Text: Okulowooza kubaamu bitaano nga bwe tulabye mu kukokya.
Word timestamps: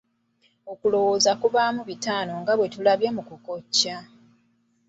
Okulowooza 0.71 1.31
kubaamu 1.41 1.81
bitaano 1.89 2.33
nga 2.41 2.53
bwe 2.57 2.67
tulabye 2.73 3.09
mu 3.15 3.21
kukokya. 3.29 3.95